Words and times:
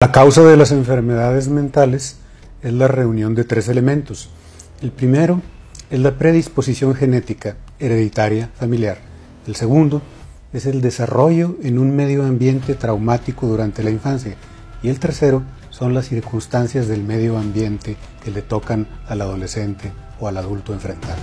La 0.00 0.12
causa 0.12 0.44
de 0.44 0.56
las 0.56 0.70
enfermedades 0.70 1.48
mentales 1.48 2.18
es 2.62 2.72
la 2.72 2.86
reunión 2.86 3.34
de 3.34 3.42
tres 3.42 3.66
elementos. 3.66 4.30
El 4.80 4.92
primero 4.92 5.42
es 5.90 5.98
la 5.98 6.16
predisposición 6.16 6.94
genética 6.94 7.56
hereditaria 7.80 8.48
familiar. 8.54 8.98
El 9.48 9.56
segundo 9.56 10.00
es 10.52 10.66
el 10.66 10.82
desarrollo 10.82 11.56
en 11.64 11.80
un 11.80 11.96
medio 11.96 12.24
ambiente 12.24 12.76
traumático 12.76 13.48
durante 13.48 13.82
la 13.82 13.90
infancia. 13.90 14.36
Y 14.84 14.88
el 14.88 15.00
tercero 15.00 15.42
son 15.70 15.94
las 15.94 16.06
circunstancias 16.06 16.86
del 16.86 17.02
medio 17.02 17.36
ambiente 17.36 17.96
que 18.24 18.30
le 18.30 18.42
tocan 18.42 18.86
al 19.08 19.20
adolescente 19.22 19.90
o 20.20 20.28
al 20.28 20.36
adulto 20.36 20.72
enfrentar. 20.72 21.16